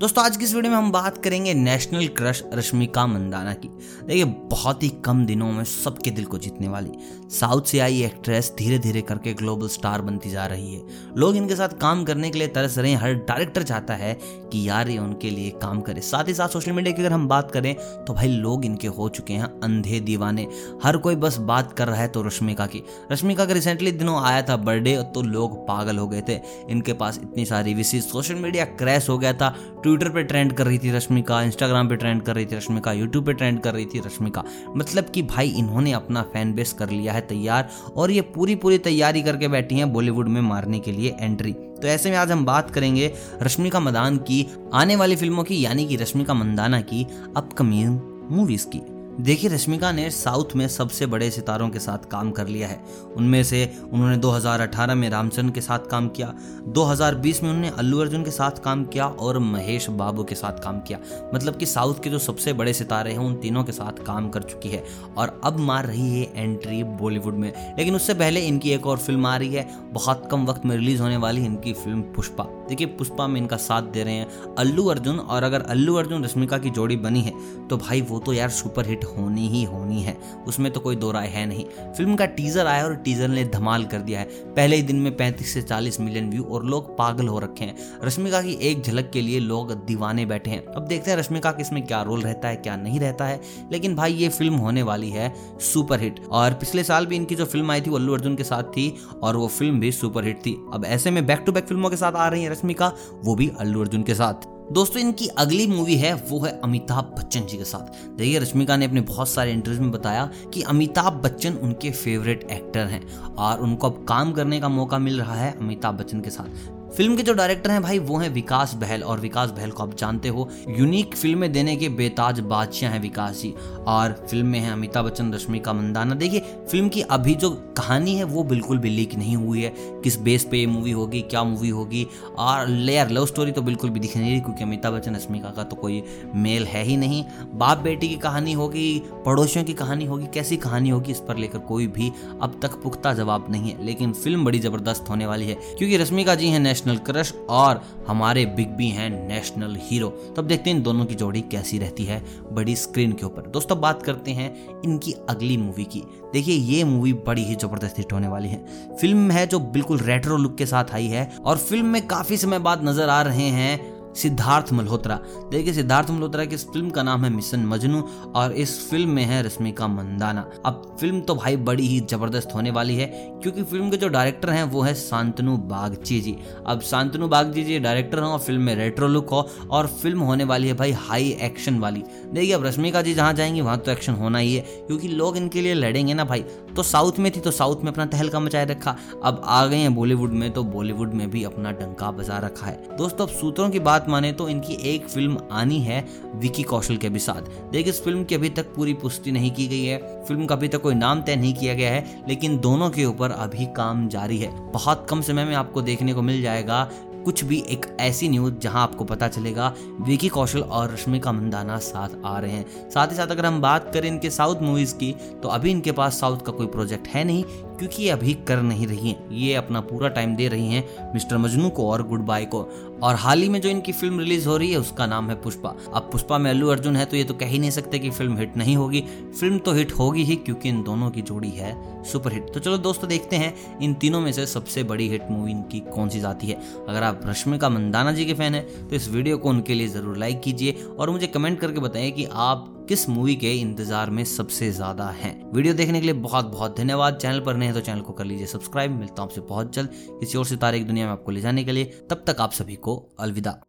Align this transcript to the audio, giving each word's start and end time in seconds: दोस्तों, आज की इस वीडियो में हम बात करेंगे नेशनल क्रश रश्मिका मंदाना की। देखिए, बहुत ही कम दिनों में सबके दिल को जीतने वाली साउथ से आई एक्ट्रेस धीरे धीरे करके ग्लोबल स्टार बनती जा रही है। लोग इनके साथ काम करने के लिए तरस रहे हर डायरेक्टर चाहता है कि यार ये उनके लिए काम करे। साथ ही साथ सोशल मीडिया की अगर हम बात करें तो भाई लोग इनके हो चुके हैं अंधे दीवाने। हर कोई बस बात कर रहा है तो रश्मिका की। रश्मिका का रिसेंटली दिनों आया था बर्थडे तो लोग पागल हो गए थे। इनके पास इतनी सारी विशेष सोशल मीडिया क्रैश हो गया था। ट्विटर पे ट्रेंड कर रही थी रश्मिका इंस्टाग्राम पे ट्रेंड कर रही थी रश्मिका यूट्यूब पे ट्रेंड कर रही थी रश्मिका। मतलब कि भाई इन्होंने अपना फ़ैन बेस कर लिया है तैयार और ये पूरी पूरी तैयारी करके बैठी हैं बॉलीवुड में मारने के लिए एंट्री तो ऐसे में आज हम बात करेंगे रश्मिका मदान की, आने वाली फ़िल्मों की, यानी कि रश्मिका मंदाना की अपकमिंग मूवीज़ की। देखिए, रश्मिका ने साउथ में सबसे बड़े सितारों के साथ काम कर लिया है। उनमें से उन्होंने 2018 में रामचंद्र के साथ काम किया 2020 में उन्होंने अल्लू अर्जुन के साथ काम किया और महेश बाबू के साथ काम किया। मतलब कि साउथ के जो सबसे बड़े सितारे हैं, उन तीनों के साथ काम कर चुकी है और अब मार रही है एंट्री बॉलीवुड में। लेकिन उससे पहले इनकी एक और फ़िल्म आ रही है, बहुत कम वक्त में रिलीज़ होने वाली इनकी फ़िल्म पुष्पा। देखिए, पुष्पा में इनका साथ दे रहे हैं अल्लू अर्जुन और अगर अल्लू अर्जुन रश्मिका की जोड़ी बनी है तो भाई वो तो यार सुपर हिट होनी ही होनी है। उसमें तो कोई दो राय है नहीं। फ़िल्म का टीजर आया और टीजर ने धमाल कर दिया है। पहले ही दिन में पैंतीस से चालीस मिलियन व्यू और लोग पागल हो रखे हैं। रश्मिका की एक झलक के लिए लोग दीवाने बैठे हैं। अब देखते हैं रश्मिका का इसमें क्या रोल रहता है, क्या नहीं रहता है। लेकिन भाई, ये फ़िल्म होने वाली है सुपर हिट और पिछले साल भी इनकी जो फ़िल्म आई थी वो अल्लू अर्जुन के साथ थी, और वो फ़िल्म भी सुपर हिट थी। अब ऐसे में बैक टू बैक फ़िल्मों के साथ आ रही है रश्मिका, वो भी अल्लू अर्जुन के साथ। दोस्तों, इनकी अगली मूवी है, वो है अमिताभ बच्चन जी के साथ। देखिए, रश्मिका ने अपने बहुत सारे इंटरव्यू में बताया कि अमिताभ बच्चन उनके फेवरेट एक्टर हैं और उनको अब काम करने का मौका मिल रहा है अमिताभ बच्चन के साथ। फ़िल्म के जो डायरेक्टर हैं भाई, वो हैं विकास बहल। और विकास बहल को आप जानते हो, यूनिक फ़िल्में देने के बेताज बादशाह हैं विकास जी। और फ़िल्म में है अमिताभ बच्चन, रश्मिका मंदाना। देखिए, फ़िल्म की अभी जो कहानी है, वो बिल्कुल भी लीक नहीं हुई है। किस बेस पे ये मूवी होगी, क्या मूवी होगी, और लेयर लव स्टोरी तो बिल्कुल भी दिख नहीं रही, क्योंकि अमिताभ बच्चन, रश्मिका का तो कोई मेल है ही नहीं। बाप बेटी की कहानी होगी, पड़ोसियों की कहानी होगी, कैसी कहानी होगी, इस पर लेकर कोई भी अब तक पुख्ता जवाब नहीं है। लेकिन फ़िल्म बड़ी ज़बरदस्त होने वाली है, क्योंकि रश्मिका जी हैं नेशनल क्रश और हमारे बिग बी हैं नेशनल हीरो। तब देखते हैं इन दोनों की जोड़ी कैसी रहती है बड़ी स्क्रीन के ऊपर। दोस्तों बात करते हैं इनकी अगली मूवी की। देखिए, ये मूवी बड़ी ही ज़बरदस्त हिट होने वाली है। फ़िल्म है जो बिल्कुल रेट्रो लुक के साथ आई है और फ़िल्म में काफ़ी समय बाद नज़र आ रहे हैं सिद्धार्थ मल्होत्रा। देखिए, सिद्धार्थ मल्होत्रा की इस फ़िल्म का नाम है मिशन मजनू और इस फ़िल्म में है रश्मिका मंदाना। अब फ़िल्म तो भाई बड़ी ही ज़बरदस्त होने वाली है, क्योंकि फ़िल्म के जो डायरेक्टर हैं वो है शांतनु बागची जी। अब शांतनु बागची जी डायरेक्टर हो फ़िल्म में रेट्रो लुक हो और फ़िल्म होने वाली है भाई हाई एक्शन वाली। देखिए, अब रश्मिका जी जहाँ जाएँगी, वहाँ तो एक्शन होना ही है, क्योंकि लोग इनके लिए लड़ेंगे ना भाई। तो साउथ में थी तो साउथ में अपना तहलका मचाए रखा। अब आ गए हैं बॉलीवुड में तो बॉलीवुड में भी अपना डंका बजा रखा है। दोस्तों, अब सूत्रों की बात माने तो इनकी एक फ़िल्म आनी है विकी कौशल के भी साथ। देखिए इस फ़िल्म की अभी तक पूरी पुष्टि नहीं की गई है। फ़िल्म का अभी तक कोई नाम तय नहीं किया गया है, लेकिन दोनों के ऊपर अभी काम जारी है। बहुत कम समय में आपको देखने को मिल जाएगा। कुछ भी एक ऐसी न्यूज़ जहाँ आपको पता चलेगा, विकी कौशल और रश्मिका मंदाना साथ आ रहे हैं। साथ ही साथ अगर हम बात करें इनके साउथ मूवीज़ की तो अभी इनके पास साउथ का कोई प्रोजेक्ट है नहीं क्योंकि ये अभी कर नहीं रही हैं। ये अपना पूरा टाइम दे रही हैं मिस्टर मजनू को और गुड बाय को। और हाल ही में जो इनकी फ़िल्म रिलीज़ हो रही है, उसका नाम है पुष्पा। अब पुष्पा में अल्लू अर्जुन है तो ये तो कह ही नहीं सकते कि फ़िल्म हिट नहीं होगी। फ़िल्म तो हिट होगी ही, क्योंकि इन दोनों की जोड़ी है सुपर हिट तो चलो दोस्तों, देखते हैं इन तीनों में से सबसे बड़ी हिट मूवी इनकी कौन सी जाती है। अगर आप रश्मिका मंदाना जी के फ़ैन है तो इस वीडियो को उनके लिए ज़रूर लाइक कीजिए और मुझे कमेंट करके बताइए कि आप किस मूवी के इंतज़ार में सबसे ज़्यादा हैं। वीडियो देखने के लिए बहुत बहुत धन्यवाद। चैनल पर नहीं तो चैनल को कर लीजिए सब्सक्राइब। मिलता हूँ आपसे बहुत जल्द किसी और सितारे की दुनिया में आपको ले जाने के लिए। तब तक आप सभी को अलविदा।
दोस्तों, 0.00 0.22
आज 0.24 0.36
की 0.36 0.44
इस 0.44 0.54
वीडियो 0.54 0.72
में 0.72 0.76
हम 0.78 0.90
बात 0.92 1.16
करेंगे 1.24 1.52
नेशनल 1.54 2.06
क्रश 2.08 2.42
रश्मिका 2.54 3.06
मंदाना 3.06 3.52
की। 3.54 3.68
देखिए, 4.06 4.24
बहुत 4.24 4.82
ही 4.82 4.88
कम 5.04 5.24
दिनों 5.26 5.50
में 5.52 5.64
सबके 5.64 6.10
दिल 6.10 6.24
को 6.24 6.38
जीतने 6.38 6.68
वाली 6.68 6.90
साउथ 7.30 7.62
से 7.62 7.78
आई 7.78 8.00
एक्ट्रेस 8.02 8.52
धीरे 8.58 8.78
धीरे 8.78 9.02
करके 9.02 9.34
ग्लोबल 9.34 9.68
स्टार 9.68 10.02
बनती 10.02 10.30
जा 10.30 10.46
रही 10.46 10.74
है। 10.74 10.82
लोग 11.16 11.36
इनके 11.36 11.56
साथ 11.56 11.76
काम 11.80 12.04
करने 12.04 12.30
के 12.30 12.38
लिए 12.38 12.48
तरस 12.48 12.78
रहे 12.78 12.94
हर 12.94 13.14
डायरेक्टर 13.14 13.62
चाहता 13.62 13.94
है 13.94 14.14
कि 14.22 14.68
यार 14.68 14.88
ये 14.88 14.96
उनके 14.98 15.30
लिए 15.30 15.50
काम 15.62 15.80
करे। 15.80 16.00
साथ 16.00 16.28
ही 16.28 16.34
साथ 16.34 16.48
सोशल 16.48 16.72
मीडिया 16.72 16.94
की 16.94 17.02
अगर 17.02 17.12
हम 17.12 17.28
बात 17.28 17.50
करें 17.50 17.74
तो 18.04 18.14
भाई 18.14 18.28
लोग 18.28 18.64
इनके 18.64 18.88
हो 18.88 19.08
चुके 19.08 19.34
हैं 19.34 19.50
अंधे 19.60 20.00
दीवाने। 20.00 20.46
हर 20.84 20.96
कोई 20.96 21.16
बस 21.16 21.36
बात 21.42 21.72
कर 21.72 21.88
रहा 21.88 22.00
है 22.00 22.08
तो 22.08 22.22
रश्मिका 22.22 22.66
की। 22.66 22.82
रश्मिका 23.12 23.46
का 23.46 23.54
रिसेंटली 23.54 23.92
दिनों 23.92 24.18
आया 24.22 24.40
था 24.42 24.56
बर्थडे 24.56 24.96
तो 25.14 25.22
लोग 25.22 25.58
पागल 25.68 25.98
हो 25.98 26.08
गए 26.08 26.22
थे। 26.28 26.40
इनके 26.70 26.92
पास 26.94 27.20
इतनी 27.22 27.44
सारी 27.44 27.74
विशेष 27.74 28.10
सोशल 28.10 28.34
मीडिया 28.36 28.64
क्रैश 28.64 29.08
हो 29.08 29.18
गया 29.18 29.32
था। 29.32 29.54
ट्विटर 29.90 30.08
पे 30.08 30.22
ट्रेंड 30.22 30.52
कर 30.52 30.66
रही 30.66 30.78
थी 30.78 30.90
रश्मिका 30.90 31.40
इंस्टाग्राम 31.42 31.88
पे 31.88 31.96
ट्रेंड 31.96 32.22
कर 32.22 32.34
रही 32.34 32.46
थी 32.46 32.56
रश्मिका 32.56 32.92
यूट्यूब 32.92 33.24
पे 33.26 33.32
ट्रेंड 33.32 33.60
कर 33.60 33.74
रही 33.74 33.86
थी 33.86 34.00
रश्मिका। 34.00 34.44
मतलब 34.76 35.04
कि 35.04 35.22
भाई 35.22 35.48
इन्होंने 35.48 35.92
अपना 35.92 36.22
फ़ैन 36.22 36.52
बेस 36.54 36.72
कर 36.72 36.90
लिया 36.90 37.12
है 37.12 37.20
तैयार 37.20 37.68
और 37.96 38.10
ये 38.10 38.20
पूरी 38.34 38.54
पूरी 38.54 38.78
तैयारी 38.78 39.22
करके 39.22 39.48
बैठी 39.48 39.74
हैं 39.74 39.92
बॉलीवुड 39.92 40.28
में 40.28 40.40
मारने 40.40 40.78
के 40.78 40.92
लिए 40.92 41.16
एंट्री 41.20 41.52
तो 41.52 41.88
ऐसे 41.88 42.10
में 42.10 42.16
आज 42.16 42.30
हम 42.30 42.44
बात 42.44 42.70
करेंगे 42.70 43.12
रश्मिका 43.42 43.80
मदान 43.80 44.16
की, 44.18 44.46
आने 44.74 44.96
वाली 44.96 45.16
फ़िल्मों 45.16 45.44
की, 45.44 45.64
यानी 45.64 45.84
कि 45.86 45.96
रश्मिका 45.96 46.34
मंदाना 46.34 46.80
की 46.80 47.06
अपकमिंग 47.36 48.00
मूवीज़ 48.30 48.66
की। 48.66 48.82
देखिए, 49.20 49.50
रश्मिका 49.50 49.92
ने 49.92 50.10
साउथ 50.10 50.44
में 50.56 50.68
सबसे 50.68 51.06
बड़े 51.06 51.30
सितारों 51.30 51.68
के 51.68 51.78
साथ 51.78 51.98
काम 51.98 52.30
कर 52.30 52.46
लिया 52.46 52.68
है। 52.68 52.84
उनमें 53.16 53.44
से 53.44 53.72
उन्होंने 53.92 54.16
2018 54.16 54.94
में 54.94 55.10
रामचंद्र 55.10 55.54
के 55.54 55.60
साथ 55.60 55.78
काम 55.78 56.08
किया 56.08 56.34
2020 56.68 57.42
में 57.42 57.50
उन्होंने 57.50 57.68
अल्लू 57.68 57.98
अर्जुन 57.98 58.24
के 58.24 58.30
साथ 58.30 58.50
काम 58.50 58.84
किया 58.84 59.06
और 59.06 59.38
महेश 59.38 59.88
बाबू 59.90 60.24
के 60.24 60.34
साथ 60.34 60.52
काम 60.52 60.80
किया। 60.80 60.98
मतलब 61.34 61.56
कि 61.56 61.66
साउथ 61.66 61.94
के 62.04 62.10
जो 62.10 62.18
सबसे 62.18 62.52
बड़े 62.52 62.72
सितारे 62.72 63.12
हैं, 63.12 63.18
उन 63.18 63.34
तीनों 63.34 63.64
के 63.64 63.72
साथ 63.72 64.04
काम 64.04 64.28
कर 64.28 64.42
चुकी 64.42 64.68
है 64.68 64.84
और 65.16 65.40
अब 65.44 65.58
मार 65.58 65.86
रही 65.86 66.20
है 66.20 66.32
एंट्री 66.36 66.82
बॉलीवुड 66.84 67.34
में। 67.34 67.76
लेकिन 67.78 67.94
उससे 67.94 68.14
पहले 68.14 68.40
इनकी 68.40 68.70
एक 68.70 68.86
और 68.86 68.98
फ़िल्म 68.98 69.26
आ 69.26 69.36
रही 69.36 69.54
है, 69.54 69.68
बहुत 69.92 70.28
कम 70.30 70.46
वक्त 70.46 70.66
में 70.66 70.76
रिलीज़ 70.76 71.02
होने 71.02 71.16
वाली 71.16 71.44
इनकी 71.44 71.72
फ़िल्म 71.72 72.02
पुष्पा। 72.02 72.44
देखिए, 72.68 72.86
पुष्पा 72.86 73.26
में 73.26 73.40
इनका 73.40 73.56
साथ 73.56 73.82
दे 73.82 74.04
रहे 74.04 74.14
हैं 74.14 74.54
अल्लू 74.58 74.86
अर्जुन 74.86 75.18
और 75.18 75.42
अगर 75.42 75.60
अल्लू 75.60 75.94
अर्जुन 75.94 76.24
रश्मिका 76.24 76.58
की 76.58 76.70
जोड़ी 76.70 76.96
बनी 76.96 77.20
है 77.20 77.68
तो 77.68 77.76
भाई 77.76 78.00
वो 78.00 78.18
तो 78.18 78.32
यार 78.32 78.48
सुपर 78.50 78.86
हिट 78.86 79.04
होनी 79.10 79.48
ही 79.48 79.62
होनी 79.64 80.02
है। 80.02 80.16
उसमें 80.46 80.70
तो 80.72 80.80
कोई 80.80 80.96
दो 80.96 81.10
राय 81.10 81.26
है 81.26 81.44
नहीं। 81.46 81.64
फ़िल्म 81.92 82.16
का 82.16 82.26
टीजर 82.26 82.66
आया 82.66 82.84
और 82.84 82.94
टीजर 82.96 83.28
ने 83.28 83.44
धमाल 83.44 83.84
कर 83.84 83.98
दिया 83.98 84.20
है। 84.20 84.24
पहले 84.54 84.76
ही 84.76 84.82
दिन 84.82 84.96
में 84.96 85.16
पैंतीस 85.16 85.54
से 85.54 85.62
चालीस 85.62 86.00
मिलियन 86.00 86.30
व्यू 86.30 86.44
और 86.44 86.64
लोग 86.64 86.96
पागल 86.98 87.28
हो 87.28 87.38
रखे 87.38 87.64
हैं। 87.64 87.76
रश्मिका 88.04 88.42
की 88.42 88.52
एक 88.62 88.82
झलक 88.82 89.10
के 89.12 89.20
लिए 89.20 89.38
लोग 89.40 89.72
दीवाने 89.86 90.26
बैठे 90.26 90.50
हैं। 90.50 90.64
अब 90.66 90.86
देखते 90.86 91.10
हैं 91.10 91.18
रश्मिका 91.18 91.52
का 91.52 91.58
इसमें 91.60 91.82
क्या 91.86 92.02
रोल 92.02 92.20
रहता 92.20 92.48
है, 92.48 92.56
क्या 92.56 92.76
नहीं 92.76 93.00
रहता 93.00 93.24
है। 93.24 93.40
लेकिन 93.72 93.94
भाई, 93.96 94.12
ये 94.12 94.28
फ़िल्म 94.28 94.54
होने 94.54 94.82
वाली 94.82 95.10
है 95.10 95.32
सुपर 95.72 96.00
हिट 96.00 96.20
और 96.30 96.54
पिछले 96.54 96.84
साल 96.84 97.06
भी 97.06 97.16
इनकी 97.16 97.34
जो 97.34 97.44
फ़िल्म 97.44 97.70
आई 97.70 97.80
थी 97.80 97.90
वो 97.90 97.96
अल्लू 97.96 98.14
अर्जुन 98.14 98.36
के 98.36 98.44
साथ 98.44 98.62
थी, 98.62 98.94
और 99.22 99.36
वो 99.36 99.48
फ़िल्म 99.48 99.80
भी 99.80 99.92
सुपर 99.92 100.24
हिट 100.24 100.46
थी। 100.46 100.56
अब 100.74 100.84
ऐसे 100.84 101.10
में 101.10 101.26
बैक 101.26 101.42
टू 101.46 101.52
बैक 101.52 101.66
फ़िल्मों 101.66 101.90
के 101.90 101.96
साथ 101.96 102.12
आ 102.12 102.28
रही 102.28 102.42
है 102.42 102.50
रश्मिका, 102.50 102.92
वो 103.24 103.34
भी 103.34 103.50
अल्लू 103.58 103.80
अर्जुन 103.80 104.02
के 104.02 104.14
साथ। 104.14 104.49
दोस्तों, 104.72 105.00
इनकी 105.02 105.26
अगली 105.26 105.66
मूवी 105.66 105.96
है, 105.96 106.14
वो 106.14 106.40
है 106.40 106.60
अमिताभ 106.64 107.14
बच्चन 107.18 107.46
जी 107.46 107.56
के 107.58 107.64
साथ। 107.64 108.16
देखिए, 108.16 108.38
रश्मिका 108.38 108.76
ने 108.76 108.86
अपने 108.86 109.00
बहुत 109.00 109.28
सारे 109.28 109.52
इंटरव्यू 109.52 109.82
में 109.82 109.90
बताया 109.90 110.30
कि 110.54 110.62
अमिताभ 110.62 111.12
बच्चन 111.12 111.54
उनके 111.54 111.90
फेवरेट 111.90 112.50
एक्टर 112.50 112.86
हैं 112.86 113.16
और 113.16 113.60
उनको 113.60 113.90
अब 113.90 114.04
काम 114.08 114.32
करने 114.32 114.60
का 114.60 114.68
मौका 114.68 114.98
मिल 114.98 115.20
रहा 115.20 115.34
है 115.34 115.58
अमिताभ 115.58 115.94
बच्चन 115.94 116.20
के 116.20 116.30
साथ। 116.30 116.79
फ़िल्म 116.96 117.16
के 117.16 117.22
जो 117.22 117.32
डायरेक्टर 117.32 117.70
हैं 117.70 117.82
भाई, 117.82 117.98
वो 117.98 118.16
हैं 118.18 118.28
विकास 118.30 118.74
बहल। 118.74 119.02
और 119.02 119.20
विकास 119.20 119.50
बहल 119.50 119.70
को 119.70 119.82
आप 119.82 119.94
जानते 119.94 120.28
हो, 120.28 120.48
यूनिक 120.68 121.14
फ़िल्में 121.16 121.52
देने 121.52 121.76
के 121.76 121.88
बेताज 121.88 122.40
बादशाह 122.40 122.90
हैं 122.90 123.00
विकास 123.00 123.40
जी। 123.42 123.54
और 123.86 124.12
फ़िल्म 124.30 124.46
में 124.46 124.58
है 124.60 124.72
अमिताभ 124.72 125.04
बच्चन, 125.04 125.32
रश्मिका 125.32 125.72
मंदाना। 125.72 126.14
देखिए, 126.14 126.40
फ़िल्म 126.40 126.88
की 126.88 127.00
अभी 127.00 127.34
जो 127.34 127.50
कहानी 127.76 128.14
है, 128.14 128.24
वो 128.24 128.42
बिल्कुल 128.44 128.78
भी 128.78 128.88
लीक 128.88 129.14
नहीं 129.14 129.36
हुई 129.36 129.62
है। 129.62 129.72
किस 130.02 130.18
बेस 130.20 130.44
पे 130.44 130.58
ये 130.58 130.66
मूवी 130.66 130.90
होगी, 130.90 131.20
क्या 131.20 131.44
मूवी 131.44 131.68
होगी, 131.68 132.06
और 132.38 132.66
लेयर 132.66 133.10
लव 133.10 133.26
स्टोरी 133.26 133.52
तो 133.52 133.62
बिल्कुल 133.62 133.90
भी 133.90 134.00
दिख 134.00 134.16
नहीं 134.16 134.30
रही, 134.30 134.40
क्योंकि 134.40 134.64
अमिताभ 134.64 134.94
बच्चन, 134.94 135.16
रश्मिका 135.16 135.50
का 135.50 135.64
तो 135.64 135.76
कोई 135.76 136.02
मेल 136.34 136.66
है 136.66 136.82
ही 136.84 136.96
नहीं। 136.96 137.24
बाप 137.54 137.78
बेटी 137.78 138.08
की 138.08 138.16
कहानी 138.16 138.52
होगी, 138.52 139.02
पड़ोसियों 139.26 139.64
की 139.64 139.72
कहानी 139.72 140.04
होगी, 140.04 140.26
कैसी 140.34 140.56
कहानी 140.56 140.90
होगी, 140.90 141.12
इस 141.12 141.20
पर 141.20 141.36
लेकर 141.36 141.58
कोई 141.58 141.86
भी 141.86 142.12
अब 142.42 142.58
तक 142.62 142.82
पुख्ता 142.82 143.14
जवाब 143.14 143.46
नहीं 143.50 143.70
है। 143.70 143.84
लेकिन 143.84 144.12
फ़िल्म 144.12 144.44
बड़ी 144.44 144.58
ज़बरदस्त 144.58 145.10
होने 145.10 145.26
वाली 145.26 145.46
है, 145.46 145.54
क्योंकि 145.78 145.96
रश्मिका 145.96 146.34
जी 146.34 146.48
हैं 146.48 146.60
नेशनल 146.80 146.98
क्रश 147.04 147.32
और 147.50 147.80
हमारे 148.08 148.44
बिग 148.46 148.68
बी 148.68 148.88
हैं 148.88 149.08
नेशनल 149.28 149.76
हीरो। 149.80 150.08
तब 150.36 150.46
देखते 150.46 150.70
हैं 150.70 150.76
इन 150.76 150.82
दोनों 150.82 151.04
की 151.06 151.14
जोड़ी 151.14 151.40
कैसी 151.50 151.78
रहती 151.78 152.04
है 152.04 152.22
बड़ी 152.52 152.76
स्क्रीन 152.76 153.12
के 153.12 153.26
ऊपर। 153.26 153.46
दोस्तों 153.48 153.80
बात 153.80 154.02
करते 154.02 154.30
हैं 154.30 154.82
इनकी 154.84 155.12
अगली 155.28 155.56
मूवी 155.56 155.84
की। 155.84 156.02
देखिए, 156.32 156.54
ये 156.54 156.84
मूवी 156.84 157.12
बड़ी 157.12 157.44
ही 157.44 157.54
ज़बरदस्त 157.54 157.98
हिट 157.98 158.12
होने 158.12 158.28
वाली 158.28 158.48
है। 158.48 158.64
फ़िल्म 159.00 159.30
है 159.30 159.46
जो 159.46 159.58
बिल्कुल 159.60 159.98
रेट्रो 160.00 160.36
लुक 160.36 160.56
के 160.58 160.66
साथ 160.66 160.94
आई 160.94 161.06
है 161.06 161.30
और 161.44 161.58
फ़िल्म 161.58 161.86
में 161.86 162.06
काफ़ी 162.06 162.36
समय 162.36 162.58
बाद 162.58 162.84
नज़र 162.84 163.08
आ 163.08 163.20
रहे 163.22 163.48
हैं 163.50 163.99
सिद्धार्थ 164.14 164.72
मल्होत्रा। 164.72 165.18
देखिए, 165.50 165.72
सिद्धार्थ 165.72 166.10
मल्होत्रा 166.10 166.44
की 166.44 166.54
इस 166.54 166.66
फ़िल्म 166.66 166.90
का 166.90 167.02
नाम 167.02 167.24
है 167.24 167.30
मिशन 167.30 167.64
मजनू 167.66 168.00
और 168.36 168.52
इस 168.52 168.78
फ़िल्म 168.90 169.10
में 169.10 169.24
है 169.24 169.42
रश्मिका 169.42 169.88
मंदाना। 169.88 170.46
अब 170.66 170.96
फ़िल्म 171.00 171.20
तो 171.20 171.34
भाई 171.34 171.56
बड़ी 171.58 171.86
ही 171.86 172.00
ज़बरदस्त 172.00 172.54
होने 172.54 172.70
वाली 172.70 172.96
है, 172.96 173.06
क्योंकि 173.42 173.62
फ़िल्म 173.62 173.90
के 173.90 173.96
जो 173.96 174.08
डायरेक्टर 174.08 174.50
हैं 174.50 174.64
वो 174.64 174.82
है 174.82 174.94
शांतनु 174.94 175.56
बागची 175.68 176.20
जी। 176.20 176.36
अब 176.66 176.80
शांतनु 176.80 177.28
बागची 177.28 177.64
जी 177.64 177.78
डायरेक्टर 177.78 178.18
हो 178.18 178.36
फ़िल्म 178.38 178.62
में 178.62 178.74
रेट्रो 178.76 179.08
लुक 179.08 179.30
हो 179.30 179.48
और 179.70 179.86
फ़िल्म 179.86 180.20
होने 180.20 180.44
वाली 180.44 180.68
है 180.68 180.74
भाई 180.74 180.92
हाई 180.92 181.30
एक्शन 181.42 181.78
वाली। 181.78 182.02
देखिए, 182.24 182.52
अब 182.52 182.64
रश्मिका 182.64 183.02
जी 183.02 183.14
जहाँ 183.14 183.32
जाएँगी, 183.32 183.60
वहाँ 183.60 183.78
तो 183.78 183.90
एक्शन 183.90 184.14
होना 184.14 184.38
ही 184.38 184.54
है, 184.54 184.62
क्योंकि 184.86 185.08
लोग 185.08 185.36
इनके 185.36 185.60
लिए 185.60 185.74
लड़ेंगे 185.74 186.14
ना 186.14 186.24
भाई। 186.24 186.44
तो 186.76 186.82
साउथ 186.82 187.18
में 187.18 187.30
थी 187.32 187.40
तो 187.40 187.50
साउथ 187.50 187.82
में 187.84 187.90
अपना 187.92 188.04
तहलका 188.06 188.40
मचाए 188.40 188.64
रखा। 188.64 188.96
अब 189.24 189.40
आ 189.44 189.64
गए 189.66 189.76
हैं 189.76 189.94
बॉलीवुड 189.94 190.32
में 190.32 190.50
तो 190.52 190.64
बॉलीवुड 190.64 191.14
में 191.14 191.28
भी 191.30 191.44
अपना 191.44 191.70
डंका 191.72 192.10
बजा 192.10 192.38
रखा 192.38 192.66
है। 192.66 192.96
दोस्तों, 192.96 193.26
अब 193.26 193.32
सूत्रों 193.32 193.68
की 193.70 193.78
बात 193.80 193.99
माने 194.08 194.32
तो 194.32 194.48
इनकी 194.48 194.74
एक 194.84 195.08
फ़िल्म 195.08 195.38
आनी 195.52 195.80
है 195.80 196.04
विकी 196.34 196.62
कौशल 196.62 196.96
के 196.96 197.08
भी 197.08 197.18
साथ। 197.18 197.50
देखिए 197.72 197.92
इस 197.92 198.02
फ़िल्म 198.04 198.24
की 198.24 198.34
अभी 198.34 198.48
तक 198.50 198.74
पूरी 198.74 198.94
पुष्टि 198.94 199.32
नहीं 199.32 199.50
की 199.50 199.66
गई 199.68 199.84
है। 199.84 199.98
फ़िल्म 200.24 200.46
का 200.46 200.54
अभी 200.54 200.68
तक 200.68 200.82
कोई 200.82 200.94
नाम 200.94 201.22
तय 201.22 201.36
नहीं 201.36 201.54
किया 201.54 201.74
गया 201.74 201.90
है, 201.90 202.24
लेकिन 202.28 202.58
दोनों 202.58 202.90
के 202.90 203.04
ऊपर 203.04 203.30
अभी 203.30 203.66
काम 203.66 204.08
जारी 204.08 204.38
है। 204.38 204.50
बहुत 204.72 205.06
कम 205.10 205.20
समय 205.20 205.44
में 205.44 205.54
आपको 205.54 205.82
देखने 205.82 206.14
को 206.14 206.22
मिल 206.22 206.42
जाएगा। 206.42 206.88
कुछ 207.24 207.42
भी 207.44 207.58
एक 207.68 207.86
ऐसी 208.00 208.28
न्यूज़ 208.28 208.54
जहाँ 208.54 208.82
आपको 208.82 209.04
पता 209.04 209.26
चलेगा, 209.28 209.72
विकी 210.00 210.28
कौशल 210.28 210.60
और 210.60 210.92
रश्मिका 210.92 211.32
मंदाना 211.32 211.76
साथ 211.78 212.08
आ 212.24 212.38
रहे 212.38 212.50
हैं। 212.50 212.90
साथ 212.90 213.08
ही 213.08 213.16
साथ 213.16 213.26
अगर 213.26 213.46
हम 213.46 213.60
बात 213.60 213.90
करें 213.94 214.08
इनके 214.08 214.30
साउथ 214.30 214.62
मूवीज़ 214.62 214.94
की 214.94 215.12
तो 215.42 215.48
अभी 215.48 215.70
इनके 215.70 215.92
पास 215.92 216.20
साउथ 216.20 216.40
का 216.40 216.52
कोई 216.52 216.66
प्रोजेक्ट 216.66 217.08
है 217.08 217.24
नहीं 217.24 217.44
क्योंकि 217.80 218.02
ये 218.02 218.10
अभी 218.10 218.32
कर 218.48 218.62
नहीं 218.62 218.86
रही 218.86 219.08
हैं। 219.08 219.30
ये 219.32 219.54
अपना 219.54 219.80
पूरा 219.82 220.08
टाइम 220.10 220.34
दे 220.36 220.48
रही 220.48 220.68
हैं 220.68 221.12
मिस्टर 221.14 221.38
मजनू 221.38 221.68
को 221.70 221.90
और 221.90 222.06
गुड 222.08 222.24
बाय 222.26 222.44
को। 222.44 222.60
और 223.02 223.14
हाल 223.14 223.42
ही 223.42 223.48
में 223.48 223.60
जो 223.60 223.68
इनकी 223.68 223.92
फ़िल्म 223.92 224.18
रिलीज़ 224.20 224.48
हो 224.48 224.56
रही 224.56 224.70
है, 224.70 224.78
उसका 224.78 225.06
नाम 225.06 225.28
है 225.30 225.34
पुष्पा। 225.42 225.74
अब 225.94 226.08
पुष्पा 226.12 226.38
में 226.38 226.50
अल्लू 226.50 226.68
अर्जुन 226.68 226.96
है 226.96 227.04
तो 227.04 227.16
ये 227.16 227.24
तो 227.24 227.34
कह 227.34 227.46
ही 227.46 227.58
नहीं 227.58 227.70
सकते 227.70 227.98
कि 227.98 228.10
फ़िल्म 228.10 228.36
हिट 228.38 228.56
नहीं 228.56 228.76
होगी। 228.76 229.00
फ़िल्म 229.40 229.58
तो 229.58 229.72
हिट 229.72 229.92
होगी 229.92 230.24
ही, 230.24 230.36
क्योंकि 230.36 230.68
इन 230.68 230.82
दोनों 230.82 231.10
की 231.10 231.22
जोड़ी 231.22 231.50
है 231.50 231.74
सुपर 232.04 232.32
हिट 232.32 232.52
तो 232.54 232.60
चलो 232.60 232.78
दोस्तों, 232.78 233.08
देखते 233.08 233.36
हैं 233.36 233.78
इन 233.78 233.94
तीनों 233.94 234.20
में 234.20 234.32
से 234.32 234.46
सबसे 234.46 234.82
बड़ी 234.84 235.08
हिट 235.08 235.30
मूवी 235.30 235.50
इनकी 235.50 235.80
कौन 235.88 236.08
सी 236.08 236.20
जाती 236.20 236.46
है। 236.46 236.60
अगर 236.88 237.02
आप 237.02 237.20
रश्मिका 237.26 237.68
मंदाना 237.68 238.12
जी 238.12 238.24
के 238.24 238.34
फ़ैन 238.34 238.54
है 238.54 238.88
तो 238.88 238.96
इस 238.96 239.08
वीडियो 239.08 239.38
को 239.38 239.48
उनके 239.48 239.74
लिए 239.74 239.88
ज़रूर 239.88 240.16
लाइक 240.16 240.40
कीजिए 240.40 240.84
और 240.90 241.10
मुझे 241.10 241.26
कमेंट 241.28 241.58
करके 241.60 241.80
बताइए 241.80 242.10
कि 242.10 242.26
आप 242.32 242.79
किस 242.90 243.08
मूवी 243.08 243.34
के 243.36 243.52
इंतज़ार 243.54 244.10
में 244.10 244.24
सबसे 244.24 244.70
ज़्यादा 244.72 245.04
हैं। 245.10 245.52
वीडियो 245.52 245.74
देखने 245.74 246.00
के 246.00 246.06
लिए 246.06 246.14
बहुत 246.14 246.44
बहुत 246.46 246.76
धन्यवाद। 246.76 247.18
चैनल 247.18 247.40
पर 247.40 247.56
नहीं 247.56 247.72
तो 247.72 247.80
चैनल 247.80 248.00
को 248.00 248.12
कर 248.12 248.24
लीजिए 248.24 248.46
सब्सक्राइब। 248.46 248.98
मिलता 248.98 249.22
हूँ 249.22 249.30
आपसे 249.30 249.40
बहुत 249.40 249.74
जल्द 249.74 249.90
किसी 250.20 250.38
और 250.38 250.46
सितारे 250.46 250.78
की 250.78 250.84
दुनिया 250.84 251.06
में 251.06 251.12
आपको 251.12 251.30
ले 251.30 251.40
जाने 251.40 251.64
के 251.64 251.72
लिए। 251.72 251.84
तब 252.10 252.24
तक 252.26 252.40
आप 252.40 252.52
सभी 252.52 252.76
को 252.76 252.96
अलविदा। 253.20 253.60